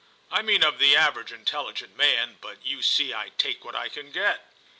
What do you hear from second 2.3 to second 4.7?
but you see I take what I can get."